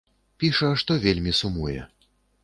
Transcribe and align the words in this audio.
Піша, 0.43 0.69
што 0.83 0.95
вельмі 1.03 1.33
сумуе. 1.41 1.75